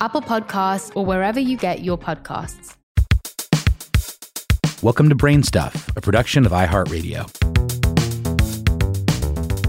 Apple 0.00 0.22
Podcasts, 0.22 0.94
or 0.94 1.04
wherever 1.04 1.40
you 1.40 1.56
get 1.56 1.82
your 1.82 1.98
podcasts. 1.98 2.76
Welcome 4.80 5.08
to 5.08 5.16
Brain 5.16 5.42
Stuff, 5.42 5.88
a 5.96 6.00
production 6.00 6.46
of 6.46 6.52
iHeartRadio. 6.52 7.26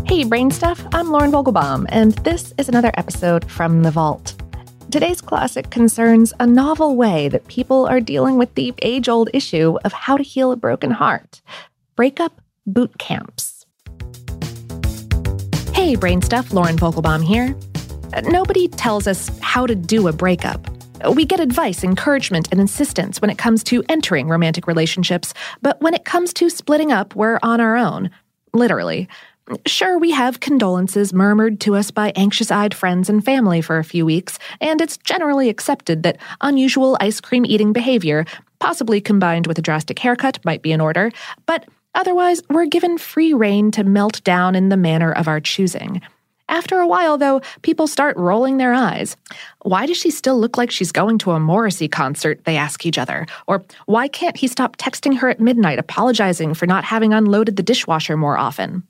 Hey, 0.07 0.23
Brain 0.23 0.51
Stuff, 0.51 0.85
I'm 0.93 1.09
Lauren 1.09 1.31
Vogelbaum, 1.31 1.85
and 1.89 2.13
this 2.19 2.53
is 2.57 2.69
another 2.69 2.91
episode 2.95 3.49
from 3.49 3.81
The 3.81 3.91
Vault. 3.91 4.35
Today's 4.91 5.21
classic 5.21 5.69
concerns 5.69 6.33
a 6.39 6.45
novel 6.47 6.95
way 6.95 7.27
that 7.29 7.47
people 7.47 7.87
are 7.87 7.99
dealing 7.99 8.37
with 8.37 8.53
the 8.55 8.73
age 8.81 9.09
old 9.09 9.29
issue 9.33 9.77
of 9.83 9.93
how 9.93 10.17
to 10.17 10.23
heal 10.23 10.51
a 10.51 10.55
broken 10.55 10.91
heart 10.91 11.41
breakup 11.95 12.41
boot 12.65 12.97
camps. 12.97 13.65
Hey, 15.73 15.95
Brain 15.95 16.21
Stuff, 16.21 16.53
Lauren 16.53 16.77
Vogelbaum 16.77 17.23
here. 17.23 17.55
Nobody 18.23 18.67
tells 18.67 19.07
us 19.07 19.29
how 19.41 19.65
to 19.65 19.75
do 19.75 20.07
a 20.07 20.13
breakup. 20.13 20.67
We 21.13 21.25
get 21.25 21.39
advice, 21.39 21.83
encouragement, 21.83 22.49
and 22.51 22.59
insistence 22.59 23.21
when 23.21 23.29
it 23.29 23.37
comes 23.37 23.63
to 23.65 23.83
entering 23.87 24.27
romantic 24.27 24.67
relationships, 24.67 25.33
but 25.61 25.79
when 25.81 25.93
it 25.93 26.05
comes 26.05 26.33
to 26.33 26.49
splitting 26.49 26.91
up, 26.91 27.15
we're 27.15 27.39
on 27.41 27.61
our 27.61 27.77
own. 27.77 28.09
Literally. 28.53 29.07
Sure, 29.65 29.97
we 29.97 30.11
have 30.11 30.41
condolences 30.41 31.13
murmured 31.13 31.59
to 31.61 31.75
us 31.75 31.89
by 31.89 32.11
anxious 32.15 32.51
eyed 32.51 32.73
friends 32.73 33.09
and 33.09 33.23
family 33.23 33.61
for 33.61 33.77
a 33.77 33.83
few 33.83 34.05
weeks, 34.05 34.37
and 34.59 34.81
it's 34.81 34.97
generally 34.97 35.49
accepted 35.49 36.03
that 36.03 36.17
unusual 36.41 36.97
ice 36.99 37.19
cream 37.21 37.45
eating 37.45 37.73
behavior, 37.73 38.25
possibly 38.59 39.01
combined 39.01 39.47
with 39.47 39.57
a 39.57 39.61
drastic 39.63 39.97
haircut, 39.99 40.43
might 40.43 40.61
be 40.61 40.71
in 40.71 40.81
order, 40.81 41.11
but 41.45 41.65
otherwise, 41.95 42.41
we're 42.49 42.65
given 42.65 42.97
free 42.97 43.33
rein 43.33 43.71
to 43.71 43.83
melt 43.83 44.23
down 44.23 44.53
in 44.55 44.69
the 44.69 44.77
manner 44.77 45.11
of 45.11 45.27
our 45.27 45.39
choosing. 45.39 46.01
After 46.49 46.79
a 46.79 46.87
while, 46.87 47.17
though, 47.19 47.41
people 47.61 47.85
start 47.85 48.17
rolling 48.17 48.57
their 48.57 48.73
eyes. 48.73 49.15
Why 49.61 49.85
does 49.85 49.97
she 49.97 50.09
still 50.09 50.39
look 50.39 50.57
like 50.57 50.71
she's 50.71 50.91
going 50.91 51.19
to 51.19 51.31
a 51.31 51.39
Morrissey 51.39 51.87
concert? 51.87 52.43
They 52.43 52.57
ask 52.57 52.87
each 52.87 52.97
other. 52.97 53.27
Or 53.45 53.63
why 53.85 54.07
can't 54.07 54.35
he 54.35 54.47
stop 54.47 54.75
texting 54.77 55.19
her 55.19 55.29
at 55.29 55.39
midnight 55.39 55.77
apologizing 55.77 56.55
for 56.55 56.65
not 56.65 56.83
having 56.83 57.13
unloaded 57.13 57.55
the 57.55 57.63
dishwasher 57.63 58.17
more 58.17 58.37
often? 58.37 58.81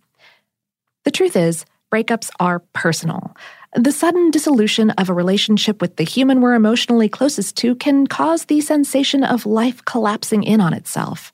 The 1.03 1.11
truth 1.11 1.35
is, 1.35 1.65
breakups 1.91 2.29
are 2.39 2.59
personal. 2.71 3.35
The 3.75 3.91
sudden 3.91 4.31
dissolution 4.31 4.91
of 4.91 5.09
a 5.09 5.13
relationship 5.13 5.81
with 5.81 5.97
the 5.97 6.05
human 6.05 6.39
we're 6.39 6.53
emotionally 6.53 7.09
closest 7.09 7.57
to 7.57 7.75
can 7.75 8.07
cause 8.07 8.45
the 8.45 8.61
sensation 8.61 9.23
of 9.23 9.45
life 9.45 9.83
collapsing 9.83 10.43
in 10.43 10.61
on 10.61 10.73
itself. 10.73 11.31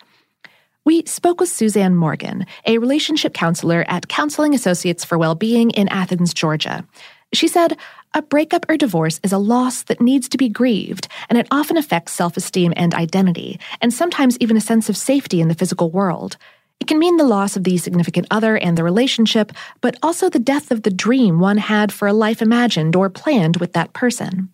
We 0.85 1.03
spoke 1.07 1.39
with 1.39 1.49
Suzanne 1.49 1.95
Morgan, 1.95 2.45
a 2.67 2.77
relationship 2.77 3.33
counselor 3.33 3.83
at 3.87 4.07
Counseling 4.07 4.53
Associates 4.53 5.03
for 5.03 5.17
Wellbeing 5.17 5.71
in 5.71 5.87
Athens, 5.87 6.31
Georgia. 6.31 6.85
She 7.33 7.47
said, 7.47 7.75
A 8.13 8.21
breakup 8.21 8.69
or 8.69 8.77
divorce 8.77 9.19
is 9.23 9.31
a 9.31 9.39
loss 9.39 9.81
that 9.85 9.99
needs 9.99 10.29
to 10.29 10.37
be 10.37 10.47
grieved, 10.47 11.07
and 11.27 11.39
it 11.39 11.47
often 11.49 11.75
affects 11.75 12.11
self 12.11 12.37
esteem 12.37 12.71
and 12.75 12.93
identity, 12.93 13.59
and 13.81 13.91
sometimes 13.91 14.37
even 14.37 14.57
a 14.57 14.61
sense 14.61 14.87
of 14.87 14.95
safety 14.95 15.41
in 15.41 15.47
the 15.47 15.55
physical 15.55 15.89
world. 15.89 16.37
It 16.79 16.85
can 16.85 16.99
mean 16.99 17.17
the 17.17 17.23
loss 17.23 17.57
of 17.57 17.63
the 17.63 17.79
significant 17.79 18.27
other 18.29 18.55
and 18.55 18.77
the 18.77 18.83
relationship, 18.83 19.53
but 19.81 19.97
also 20.03 20.29
the 20.29 20.37
death 20.37 20.69
of 20.69 20.83
the 20.83 20.91
dream 20.91 21.39
one 21.39 21.57
had 21.57 21.91
for 21.91 22.07
a 22.07 22.13
life 22.13 22.43
imagined 22.43 22.95
or 22.95 23.09
planned 23.09 23.57
with 23.57 23.73
that 23.73 23.93
person. 23.93 24.53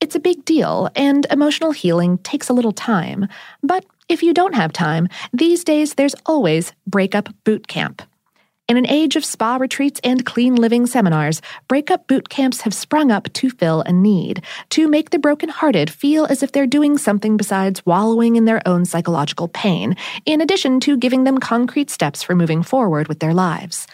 It's 0.00 0.14
a 0.14 0.20
big 0.20 0.44
deal, 0.44 0.90
and 0.94 1.26
emotional 1.30 1.72
healing 1.72 2.18
takes 2.18 2.50
a 2.50 2.52
little 2.52 2.72
time, 2.72 3.28
but 3.62 3.84
if 4.08 4.22
you 4.22 4.34
don't 4.34 4.54
have 4.54 4.72
time, 4.72 5.08
these 5.32 5.64
days 5.64 5.94
there's 5.94 6.14
always 6.26 6.72
Breakup 6.86 7.30
Boot 7.44 7.66
Camp. 7.66 8.02
In 8.68 8.76
an 8.76 8.86
age 8.88 9.16
of 9.16 9.24
spa 9.24 9.56
retreats 9.56 10.00
and 10.04 10.26
clean 10.26 10.56
living 10.56 10.86
seminars, 10.86 11.40
breakup 11.66 12.08
boot 12.08 12.28
camps 12.28 12.62
have 12.62 12.74
sprung 12.74 13.10
up 13.10 13.32
to 13.34 13.48
fill 13.48 13.82
a 13.82 13.92
need, 13.92 14.42
to 14.70 14.86
make 14.86 15.10
the 15.10 15.18
brokenhearted 15.18 15.88
feel 15.88 16.26
as 16.26 16.42
if 16.42 16.52
they're 16.52 16.66
doing 16.66 16.98
something 16.98 17.36
besides 17.36 17.86
wallowing 17.86 18.36
in 18.36 18.44
their 18.44 18.60
own 18.68 18.84
psychological 18.84 19.48
pain, 19.48 19.96
in 20.26 20.40
addition 20.40 20.78
to 20.80 20.98
giving 20.98 21.24
them 21.24 21.38
concrete 21.38 21.90
steps 21.90 22.22
for 22.22 22.34
moving 22.34 22.62
forward 22.62 23.08
with 23.08 23.20
their 23.20 23.32
lives. 23.32 23.86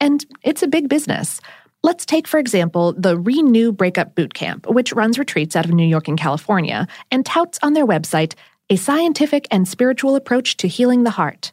And 0.00 0.26
it's 0.42 0.62
a 0.62 0.68
big 0.68 0.88
business. 0.88 1.40
Let's 1.86 2.04
take, 2.04 2.26
for 2.26 2.40
example, 2.40 2.94
the 2.94 3.16
Renew 3.16 3.70
Breakup 3.70 4.16
Bootcamp, 4.16 4.66
which 4.66 4.92
runs 4.92 5.20
retreats 5.20 5.54
out 5.54 5.66
of 5.66 5.70
New 5.70 5.86
York 5.86 6.08
and 6.08 6.18
California 6.18 6.88
and 7.12 7.24
touts 7.24 7.60
on 7.62 7.74
their 7.74 7.86
website 7.86 8.34
a 8.68 8.74
scientific 8.74 9.46
and 9.52 9.68
spiritual 9.68 10.16
approach 10.16 10.56
to 10.56 10.66
healing 10.66 11.04
the 11.04 11.10
heart. 11.10 11.52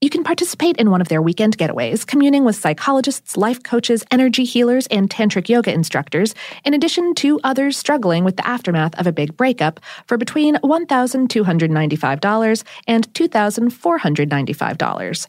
You 0.00 0.08
can 0.08 0.24
participate 0.24 0.78
in 0.78 0.90
one 0.90 1.02
of 1.02 1.08
their 1.08 1.20
weekend 1.20 1.58
getaways, 1.58 2.06
communing 2.06 2.42
with 2.42 2.56
psychologists, 2.56 3.36
life 3.36 3.62
coaches, 3.62 4.02
energy 4.10 4.44
healers, 4.44 4.86
and 4.86 5.10
tantric 5.10 5.50
yoga 5.50 5.74
instructors, 5.74 6.34
in 6.64 6.72
addition 6.72 7.14
to 7.16 7.38
others 7.44 7.76
struggling 7.76 8.24
with 8.24 8.38
the 8.38 8.48
aftermath 8.48 8.98
of 8.98 9.06
a 9.06 9.12
big 9.12 9.36
breakup 9.36 9.78
for 10.06 10.16
between 10.16 10.56
$1,295 10.56 12.64
and 12.86 13.12
$2,495. 13.12 15.26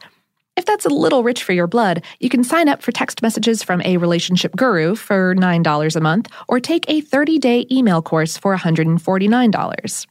If 0.57 0.65
that's 0.65 0.85
a 0.85 0.89
little 0.89 1.23
rich 1.23 1.43
for 1.43 1.53
your 1.53 1.67
blood, 1.67 2.03
you 2.19 2.29
can 2.29 2.43
sign 2.43 2.67
up 2.67 2.81
for 2.81 2.91
text 2.91 3.21
messages 3.21 3.63
from 3.63 3.81
a 3.83 3.97
relationship 3.97 4.55
guru 4.55 4.95
for 4.95 5.33
$9 5.35 5.95
a 5.95 5.99
month 6.01 6.29
or 6.47 6.59
take 6.59 6.85
a 6.89 7.01
30 7.01 7.39
day 7.39 7.65
email 7.71 8.01
course 8.01 8.37
for 8.37 8.55
$149. 8.55 10.07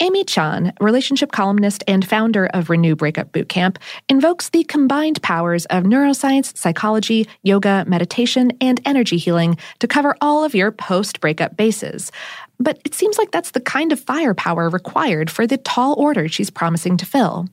Amy 0.00 0.24
Chan, 0.24 0.72
relationship 0.80 1.30
columnist 1.30 1.84
and 1.86 2.04
founder 2.04 2.46
of 2.46 2.70
Renew 2.70 2.96
Breakup 2.96 3.30
Bootcamp, 3.30 3.76
invokes 4.08 4.48
the 4.48 4.64
combined 4.64 5.22
powers 5.22 5.64
of 5.66 5.84
neuroscience, 5.84 6.56
psychology, 6.56 7.28
yoga, 7.44 7.84
meditation, 7.86 8.50
and 8.60 8.80
energy 8.84 9.16
healing 9.16 9.56
to 9.78 9.86
cover 9.86 10.16
all 10.20 10.42
of 10.42 10.56
your 10.56 10.72
post 10.72 11.20
breakup 11.20 11.56
bases. 11.56 12.10
But 12.58 12.80
it 12.84 12.94
seems 12.94 13.16
like 13.16 13.30
that's 13.30 13.52
the 13.52 13.60
kind 13.60 13.92
of 13.92 14.00
firepower 14.00 14.68
required 14.68 15.30
for 15.30 15.46
the 15.46 15.58
tall 15.58 15.94
order 15.96 16.26
she's 16.26 16.50
promising 16.50 16.96
to 16.96 17.06
fill. 17.06 17.46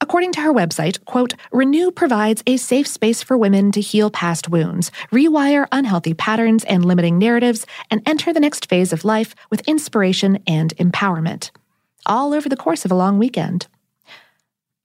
According 0.00 0.32
to 0.32 0.40
her 0.42 0.52
website, 0.52 1.04
quote, 1.04 1.34
Renew 1.52 1.90
provides 1.90 2.42
a 2.46 2.56
safe 2.56 2.86
space 2.86 3.22
for 3.22 3.38
women 3.38 3.72
to 3.72 3.80
heal 3.80 4.10
past 4.10 4.48
wounds, 4.48 4.90
rewire 5.10 5.66
unhealthy 5.72 6.14
patterns 6.14 6.64
and 6.64 6.84
limiting 6.84 7.18
narratives, 7.18 7.66
and 7.90 8.02
enter 8.06 8.32
the 8.32 8.40
next 8.40 8.68
phase 8.68 8.92
of 8.92 9.04
life 9.04 9.34
with 9.50 9.66
inspiration 9.68 10.38
and 10.46 10.76
empowerment 10.76 11.50
all 12.06 12.34
over 12.34 12.48
the 12.48 12.56
course 12.56 12.84
of 12.84 12.90
a 12.90 12.94
long 12.94 13.18
weekend. 13.18 13.66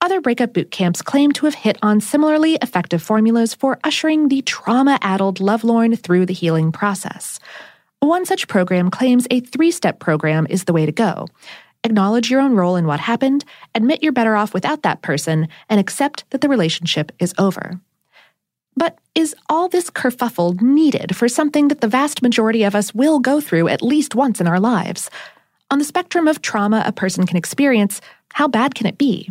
Other 0.00 0.20
breakup 0.20 0.54
boot 0.54 0.70
camps 0.70 1.02
claim 1.02 1.30
to 1.32 1.44
have 1.44 1.54
hit 1.54 1.76
on 1.82 2.00
similarly 2.00 2.54
effective 2.62 3.02
formulas 3.02 3.52
for 3.52 3.78
ushering 3.84 4.28
the 4.28 4.40
trauma 4.42 4.98
addled 5.02 5.40
lovelorn 5.40 5.94
through 5.96 6.26
the 6.26 6.32
healing 6.32 6.72
process. 6.72 7.38
One 8.00 8.24
such 8.24 8.48
program 8.48 8.90
claims 8.90 9.26
a 9.30 9.40
three 9.40 9.70
step 9.70 9.98
program 9.98 10.46
is 10.48 10.64
the 10.64 10.72
way 10.72 10.86
to 10.86 10.92
go. 10.92 11.26
Acknowledge 11.82 12.30
your 12.30 12.40
own 12.40 12.54
role 12.54 12.76
in 12.76 12.86
what 12.86 13.00
happened, 13.00 13.44
admit 13.74 14.02
you're 14.02 14.12
better 14.12 14.36
off 14.36 14.52
without 14.52 14.82
that 14.82 15.02
person, 15.02 15.48
and 15.68 15.80
accept 15.80 16.24
that 16.30 16.42
the 16.42 16.48
relationship 16.48 17.10
is 17.18 17.34
over. 17.38 17.80
But 18.76 18.98
is 19.14 19.34
all 19.48 19.68
this 19.68 19.90
kerfuffle 19.90 20.60
needed 20.60 21.16
for 21.16 21.28
something 21.28 21.68
that 21.68 21.80
the 21.80 21.88
vast 21.88 22.22
majority 22.22 22.64
of 22.64 22.74
us 22.74 22.94
will 22.94 23.18
go 23.18 23.40
through 23.40 23.68
at 23.68 23.82
least 23.82 24.14
once 24.14 24.40
in 24.40 24.46
our 24.46 24.60
lives? 24.60 25.10
On 25.70 25.78
the 25.78 25.84
spectrum 25.84 26.28
of 26.28 26.42
trauma 26.42 26.82
a 26.86 26.92
person 26.92 27.26
can 27.26 27.36
experience, 27.36 28.00
how 28.34 28.46
bad 28.46 28.74
can 28.74 28.86
it 28.86 28.98
be? 28.98 29.30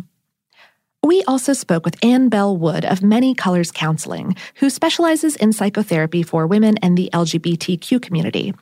We 1.02 1.22
also 1.24 1.54
spoke 1.54 1.84
with 1.84 1.96
Anne 2.04 2.28
Bell 2.28 2.54
Wood 2.54 2.84
of 2.84 3.02
Many 3.02 3.34
Colors 3.34 3.72
Counseling, 3.72 4.36
who 4.56 4.68
specializes 4.68 5.34
in 5.36 5.52
psychotherapy 5.52 6.22
for 6.22 6.46
women 6.46 6.76
and 6.78 6.96
the 6.96 7.08
LGBTQ 7.14 8.02
community. 8.02 8.54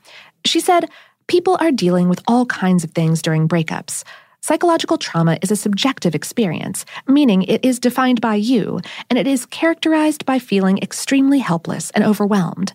She 0.45 0.61
said, 0.61 0.89
People 1.29 1.57
are 1.59 1.71
dealing 1.71 2.09
with 2.09 2.23
all 2.27 2.47
kinds 2.47 2.83
of 2.83 2.89
things 2.89 3.21
during 3.21 3.47
breakups. 3.47 4.03
Psychological 4.41 4.97
trauma 4.97 5.37
is 5.43 5.51
a 5.51 5.55
subjective 5.55 6.15
experience, 6.15 6.85
meaning 7.07 7.43
it 7.43 7.63
is 7.63 7.79
defined 7.79 8.19
by 8.19 8.33
you, 8.33 8.79
and 9.11 9.19
it 9.19 9.27
is 9.27 9.45
characterized 9.45 10.25
by 10.25 10.39
feeling 10.39 10.79
extremely 10.79 11.37
helpless 11.37 11.91
and 11.91 12.03
overwhelmed. 12.03 12.73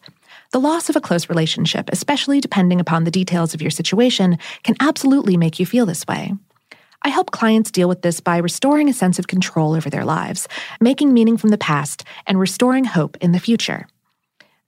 The 0.53 0.61
loss 0.61 0.89
of 0.89 0.95
a 0.95 1.01
close 1.01 1.29
relationship, 1.29 1.91
especially 1.93 2.41
depending 2.41 2.79
upon 2.79 3.03
the 3.03 3.11
details 3.11 3.55
of 3.55 3.61
your 3.61 3.73
situation, 3.73 4.39
can 4.62 4.77
absolutely 4.79 5.37
make 5.37 5.59
you 5.59 5.67
feel 5.67 5.85
this 5.85 6.06
way. 6.06 6.33
I 7.03 7.09
help 7.09 7.33
clients 7.33 7.73
deal 7.73 7.89
with 7.89 8.03
this 8.03 8.21
by 8.21 8.37
restoring 8.37 8.89
a 8.89 8.93
sense 8.93 9.19
of 9.19 9.27
control 9.27 9.75
over 9.75 9.91
their 9.91 10.05
lives, 10.05 10.47
making 10.81 11.12
meaning 11.12 11.39
from 11.39 11.51
the 11.51 11.59
past, 11.59 12.05
and 12.25 12.39
restoring 12.39 12.85
hope 12.85 13.17
in 13.21 13.33
the 13.33 13.41
future. 13.41 13.89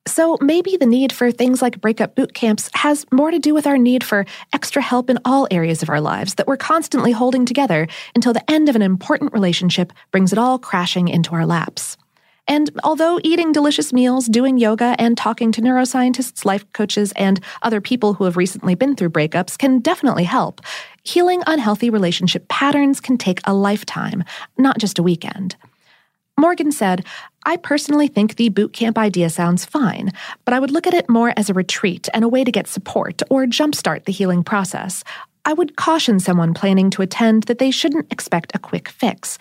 So 0.07 0.39
maybe 0.41 0.77
the 0.77 0.87
need 0.87 1.13
for 1.13 1.33
things 1.33 1.61
like 1.61 1.81
breakup 1.81 2.15
boot 2.15 2.33
camps 2.33 2.71
has 2.75 3.05
more 3.13 3.33
to 3.33 3.41
do 3.41 3.53
with 3.55 3.67
our 3.67 3.77
need 3.77 4.05
for 4.05 4.25
extra 4.53 4.81
help 4.81 5.11
in 5.11 5.19
all 5.25 5.49
areas 5.51 5.83
of 5.83 5.91
our 5.91 6.01
lives 6.01 6.37
that 6.37 6.47
we're 6.47 6.57
constantly 6.57 7.11
holding 7.11 7.45
together 7.45 7.89
until 8.15 8.33
the 8.33 8.51
end 8.51 8.69
of 8.69 8.77
an 8.77 8.83
important 8.83 9.33
relationship 9.33 9.93
brings 10.13 10.33
it 10.33 10.39
all 10.39 10.61
crashing 10.61 11.09
into 11.09 11.35
our 11.35 11.45
laps. 11.45 11.97
And 12.49 12.71
although 12.85 13.19
eating 13.25 13.51
delicious 13.51 13.93
meals, 13.93 14.27
doing 14.27 14.57
yoga, 14.57 14.95
and 14.99 15.19
talking 15.19 15.51
to 15.51 15.61
neuroscientists, 15.61 16.45
life 16.45 16.65
coaches, 16.73 17.13
and 17.17 17.41
other 17.63 17.81
people 17.81 18.15
who 18.15 18.23
have 18.25 18.37
recently 18.37 18.77
been 18.77 18.95
through 18.95 19.11
breakups 19.11 19.59
can 19.59 19.81
definitely 19.81 20.23
help, 20.23 20.61
healing 21.03 21.43
unhealthy 21.49 21.91
relationship 21.91 22.47
patterns 22.47 23.01
can 23.01 23.19
take 23.19 23.41
a 23.45 23.53
lifetime, 23.53 24.23
not 24.57 24.79
just 24.79 25.01
a 25.01 25.03
weekend. 25.03 25.57
Morgan 26.39 26.71
said, 26.71 27.07
I 27.47 27.57
personally 27.57 28.09
think 28.09 28.37
the 28.37 28.51
boot 28.51 28.75
camp 28.75 28.99
idea 28.99 29.31
sounds 29.31 29.65
fine, 29.65 30.13
but 30.45 30.53
I 30.53 30.61
would 30.61 30.71
look 30.71 30.87
at 30.87 30.93
it 30.93 31.09
more 31.09 31.33
as 31.35 31.49
a 31.49 31.55
retreat 31.55 32.11
and 32.13 32.25
a 32.25 32.29
way 32.29 32.45
to 32.45 32.53
get 32.53 32.67
support 32.67 33.23
or 33.31 33.47
jumpstart 33.47 34.05
the 34.05 34.13
healing 34.13 34.45
process. 34.45 35.03
I 35.47 35.55
would 35.55 35.77
caution 35.77 36.21
someone 36.21 36.53
planning 36.53 36.91
to 36.91 37.01
attend 37.01 37.45
that 37.45 37.59
they 37.59 37.71
shouldn't 37.71 38.13
expect 38.13 38.55
a 38.55 38.59
quick 38.59 38.91
fix. 38.91 39.39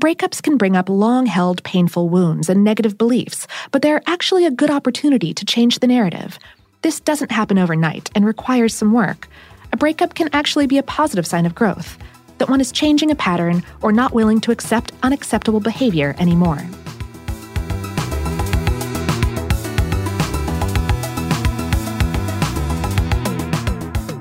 Breakups 0.00 0.42
can 0.42 0.56
bring 0.56 0.74
up 0.74 0.88
long 0.88 1.26
held 1.26 1.62
painful 1.64 2.08
wounds 2.08 2.48
and 2.48 2.64
negative 2.64 2.96
beliefs, 2.96 3.46
but 3.70 3.82
they're 3.82 4.02
actually 4.06 4.46
a 4.46 4.50
good 4.50 4.70
opportunity 4.70 5.34
to 5.34 5.44
change 5.44 5.80
the 5.80 5.86
narrative. 5.86 6.38
This 6.80 6.98
doesn't 6.98 7.32
happen 7.32 7.58
overnight 7.58 8.08
and 8.14 8.24
requires 8.24 8.74
some 8.74 8.92
work. 8.92 9.28
A 9.72 9.76
breakup 9.76 10.14
can 10.14 10.30
actually 10.32 10.66
be 10.66 10.78
a 10.78 10.82
positive 10.82 11.26
sign 11.26 11.44
of 11.44 11.54
growth 11.54 11.98
that 12.38 12.48
one 12.48 12.60
is 12.60 12.72
changing 12.72 13.10
a 13.10 13.14
pattern 13.14 13.62
or 13.82 13.92
not 13.92 14.12
willing 14.12 14.40
to 14.40 14.50
accept 14.50 14.92
unacceptable 15.02 15.60
behavior 15.60 16.14
anymore. 16.18 16.64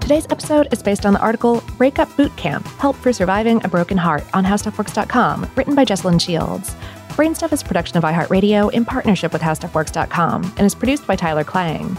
Today's 0.07 0.27
episode 0.29 0.69
is 0.71 0.81
based 0.81 1.05
on 1.05 1.11
the 1.11 1.19
article 1.19 1.61
Breakup 1.77 2.15
Boot 2.15 2.33
Camp 2.37 2.65
Help 2.79 2.95
for 2.95 3.11
Surviving 3.11 3.61
a 3.65 3.67
Broken 3.67 3.97
Heart 3.97 4.23
on 4.33 4.45
HowStuffWorks.com, 4.45 5.49
written 5.57 5.75
by 5.75 5.83
Jesslyn 5.83 6.21
Shields. 6.21 6.75
Brainstuff 7.09 7.51
is 7.51 7.61
a 7.61 7.65
production 7.65 7.97
of 7.97 8.05
iHeartRadio 8.05 8.71
in 8.71 8.85
partnership 8.85 9.33
with 9.33 9.41
HowStuffWorks.com 9.41 10.43
and 10.55 10.61
is 10.61 10.75
produced 10.75 11.05
by 11.05 11.17
Tyler 11.17 11.43
Klang. 11.43 11.95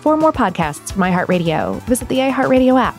For 0.00 0.16
more 0.16 0.32
podcasts 0.32 0.92
from 0.92 1.02
iHeartRadio, 1.02 1.80
visit 1.82 2.08
the 2.08 2.16
iHeartRadio 2.16 2.80
app, 2.80 2.98